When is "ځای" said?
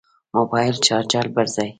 1.55-1.69